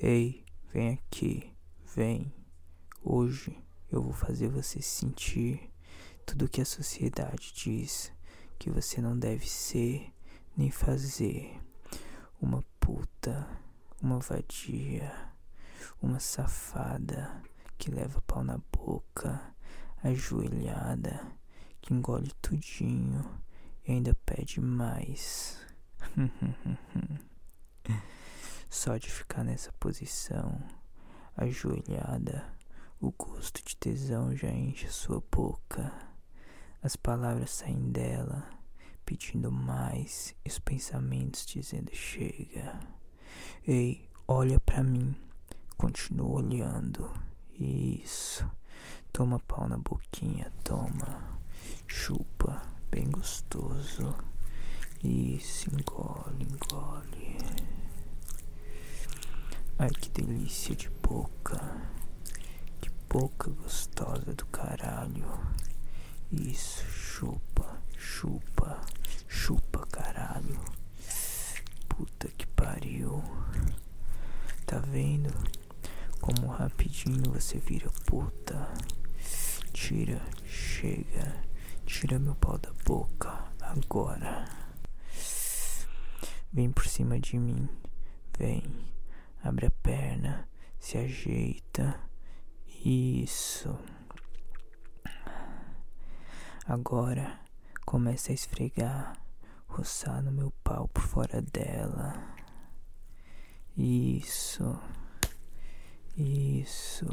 Ei, 0.00 0.44
vem 0.72 0.90
aqui, 0.90 1.52
vem. 1.96 2.32
Hoje 3.02 3.58
eu 3.90 4.00
vou 4.00 4.12
fazer 4.12 4.48
você 4.48 4.80
sentir 4.80 5.72
tudo 6.24 6.48
que 6.48 6.60
a 6.60 6.64
sociedade 6.64 7.52
diz 7.52 8.12
que 8.60 8.70
você 8.70 9.00
não 9.00 9.18
deve 9.18 9.48
ser 9.48 10.14
nem 10.56 10.70
fazer. 10.70 11.60
Uma 12.40 12.62
puta, 12.78 13.44
uma 14.00 14.20
vadia, 14.20 15.12
uma 16.00 16.20
safada 16.20 17.42
que 17.76 17.90
leva 17.90 18.20
pau 18.20 18.44
na 18.44 18.60
boca, 18.72 19.52
ajoelhada, 20.04 21.26
que 21.80 21.92
engole 21.92 22.30
tudinho 22.40 23.28
e 23.84 23.90
ainda 23.90 24.14
pede 24.24 24.60
mais. 24.60 25.58
Só 28.70 28.96
de 28.96 29.10
ficar 29.10 29.44
nessa 29.44 29.72
posição, 29.72 30.62
ajoelhada, 31.36 32.44
o 33.00 33.10
gosto 33.12 33.64
de 33.64 33.76
tesão 33.76 34.36
já 34.36 34.50
enche 34.50 34.86
a 34.86 34.90
sua 34.90 35.22
boca. 35.30 35.92
As 36.82 36.94
palavras 36.94 37.50
saem 37.50 37.90
dela, 37.90 38.46
pedindo 39.06 39.50
mais, 39.50 40.34
e 40.44 40.48
os 40.48 40.58
pensamentos 40.58 41.46
dizendo 41.46 41.94
chega. 41.94 42.78
Ei, 43.66 44.08
olha 44.26 44.60
para 44.60 44.82
mim. 44.82 45.16
Continua 45.76 46.42
olhando. 46.42 47.10
Isso. 47.58 48.48
Toma 49.12 49.38
pau 49.40 49.68
na 49.68 49.78
boquinha, 49.78 50.52
toma. 50.62 51.38
Chupa, 51.86 52.62
bem 52.90 53.10
gostoso. 53.10 54.14
Isso, 55.02 55.70
engole, 55.72 56.42
engole. 56.44 57.67
Ai, 59.78 59.90
que 59.90 60.08
delícia 60.10 60.74
de 60.74 60.88
boca. 60.90 61.60
Que 62.80 62.90
boca 63.08 63.48
gostosa 63.50 64.34
do 64.34 64.44
caralho. 64.46 65.24
Isso, 66.32 66.84
chupa, 66.90 67.80
chupa, 67.96 68.80
chupa, 69.28 69.86
caralho. 69.86 70.60
Puta 71.88 72.28
que 72.36 72.46
pariu. 72.48 73.22
Tá 74.66 74.80
vendo? 74.80 75.32
Como 76.20 76.48
rapidinho 76.48 77.30
você 77.32 77.58
vira 77.58 77.88
puta. 78.04 78.72
Tira, 79.72 80.20
chega, 80.44 81.44
tira 81.86 82.18
meu 82.18 82.34
pau 82.34 82.58
da 82.58 82.72
boca 82.84 83.44
agora. 83.60 84.44
Vem 86.52 86.72
por 86.72 86.86
cima 86.86 87.20
de 87.20 87.38
mim, 87.38 87.68
vem, 88.36 88.64
abre 89.48 89.66
a 89.66 89.70
perna, 89.70 90.48
se 90.78 90.98
ajeita. 90.98 91.98
Isso. 92.84 93.76
Agora 96.66 97.40
começa 97.84 98.30
a 98.30 98.34
esfregar, 98.34 99.16
roçar 99.66 100.22
no 100.22 100.30
meu 100.30 100.52
pau 100.62 100.86
por 100.88 101.02
fora 101.02 101.40
dela. 101.40 102.36
Isso. 103.76 104.78
Isso. 106.16 107.06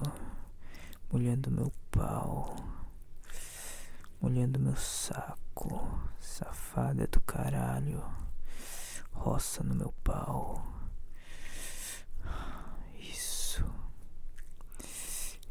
Molhando 1.11 1.49
meu 1.49 1.71
pau. 1.89 2.55
Molhando 4.21 4.59
meu 4.59 4.75
saco. 4.75 5.99
Safada 6.19 7.07
do 7.07 7.21
caralho. 7.21 8.03
Roça 9.13 9.63
no 9.63 9.73
meu 9.73 9.93
pau. 10.03 10.75
Isso. 13.55 13.63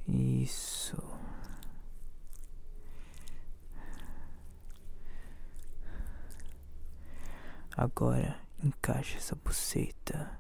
Isso. 0.06 1.02
Agora 7.76 8.40
encaixa 8.62 9.16
essa 9.16 9.34
buceta. 9.34 10.38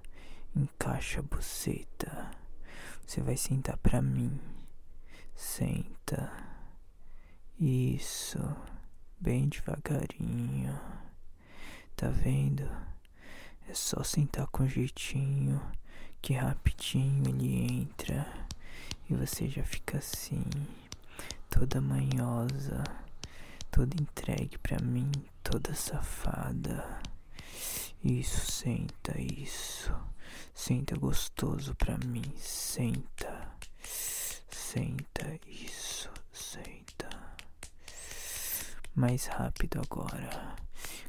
Encaixa 0.54 1.18
a 1.18 1.22
buceta. 1.22 2.30
Você 3.04 3.20
vai 3.20 3.36
sentar 3.36 3.76
pra 3.78 4.00
mim. 4.00 4.40
Senta. 5.34 6.32
Isso. 7.58 8.38
Bem 9.20 9.48
devagarinho. 9.48 10.78
Tá 11.96 12.08
vendo? 12.08 12.70
É 13.68 13.74
só 13.74 14.04
sentar 14.04 14.46
com 14.46 14.68
jeitinho. 14.68 15.60
Que 16.22 16.34
rapidinho 16.34 17.30
ele 17.30 17.80
entra. 17.80 18.26
E 19.10 19.14
você 19.14 19.48
já 19.48 19.64
fica 19.64 19.98
assim. 19.98 20.44
Toda 21.50 21.80
manhosa. 21.80 22.84
Toda 23.72 24.00
entregue 24.00 24.56
pra 24.58 24.78
mim. 24.78 25.10
Toda 25.42 25.74
safada. 25.74 27.02
Isso, 28.04 28.52
senta, 28.52 29.18
isso. 29.18 29.90
Senta 30.54 30.94
gostoso 30.94 31.74
pra 31.74 31.96
mim. 31.96 32.34
Senta. 32.36 33.50
Senta. 34.50 35.40
Isso. 35.48 36.10
Senta. 36.30 37.08
Mais 38.94 39.24
rápido 39.24 39.80
agora. 39.80 40.54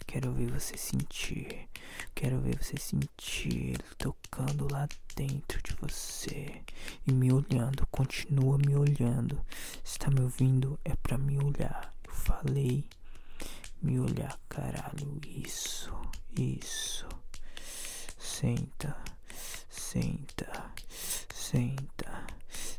Quero 0.08 0.32
ver 0.32 0.50
você 0.50 0.78
sentir. 0.78 1.68
Quero 2.16 2.40
ver 2.40 2.64
você 2.64 2.78
sentir 2.78 3.78
tocando 3.98 4.72
lá 4.72 4.88
dentro 5.18 5.62
de 5.64 5.74
você 5.74 6.64
e 7.06 7.12
me 7.12 7.30
olhando. 7.34 7.86
Continua 7.92 8.58
me 8.58 8.74
olhando. 8.74 9.46
Está 9.84 10.10
me 10.10 10.22
ouvindo? 10.22 10.80
É 10.86 10.96
pra 10.96 11.18
me 11.18 11.38
olhar. 11.40 11.94
Eu 12.08 12.14
falei. 12.14 12.88
Me 13.82 14.00
olhar, 14.00 14.40
caralho. 14.48 15.20
Isso. 15.28 15.94
Isso. 16.38 17.08
Senta. 18.18 18.96
Senta, 19.70 20.74
senta, 21.34 22.28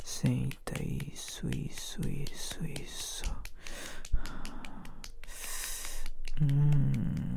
senta, 0.05 0.83
isso, 0.83 1.49
isso, 1.49 2.01
isso, 2.07 2.59
isso. 2.67 3.25
Hum. 6.43 7.37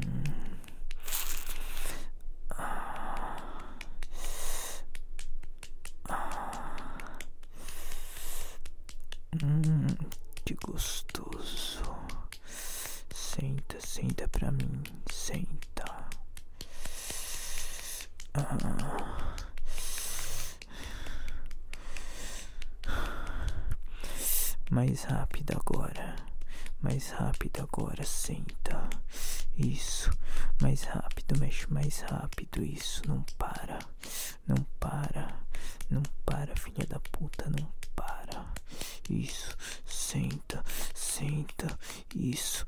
Hum, 9.41 9.88
que 10.44 10.56
gostoso. 10.56 11.81
Senta, 13.13 13.80
senta 13.80 14.28
pra 14.28 14.51
mim, 14.51 14.84
senta. 15.09 15.99
Ah. 18.34 19.35
Mais 24.72 25.03
rápido 25.03 25.53
agora. 25.57 26.16
Mais 26.81 27.09
rápido 27.09 27.62
agora. 27.62 28.06
Senta. 28.06 28.88
Isso. 29.57 30.12
Mais 30.62 30.84
rápido. 30.84 31.39
Mexe 31.39 31.72
mais 31.72 32.01
rápido. 32.01 32.63
Isso. 32.63 33.01
Não 33.07 33.23
para. 33.38 33.79
Não 34.47 34.57
para. 34.79 35.34
Não 35.89 36.03
para, 36.25 36.56
filha 36.56 36.85
da 36.88 37.00
puta. 37.00 37.50
Não 37.50 37.68
para. 37.95 38.45
Isso. 39.09 39.57
Senta. 39.85 40.63
Senta. 40.94 41.78
Isso. 42.16 42.66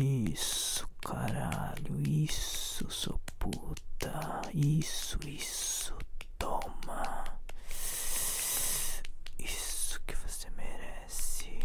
Isso, 0.00 0.88
caralho. 1.04 2.00
Isso, 2.06 2.88
sou 2.88 3.20
puta. 3.36 4.42
Isso, 4.54 5.18
isso. 5.26 5.92
Toma. 6.38 7.24
Isso 9.40 10.00
que 10.06 10.14
você 10.14 10.48
merece. 10.50 11.58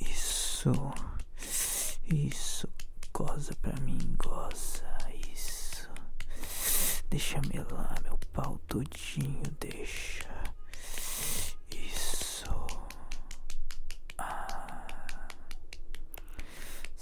Isso. 0.00 0.70
Isso. 2.04 2.68
Goza 3.12 3.56
pra 3.56 3.74
mim, 3.80 4.14
goza. 4.16 4.86
Isso. 5.32 5.90
Deixa 7.10 7.40
melar 7.52 8.00
meu 8.04 8.16
pau 8.32 8.58
todinho, 8.68 9.42
deixa. 9.58 10.25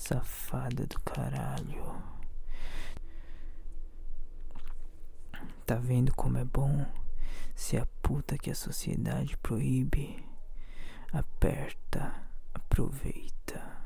Safada 0.07 0.87
do 0.87 1.01
caralho. 1.01 2.05
Tá 5.65 5.77
vendo 5.77 6.15
como 6.15 6.37
é 6.37 6.45
bom? 6.45 6.85
Se 7.55 7.79
a 7.79 7.87
puta 8.03 8.37
que 8.37 8.51
a 8.51 8.55
sociedade 8.55 9.35
proíbe. 9.39 10.23
Aperta, 11.11 12.13
aproveita. 12.53 13.84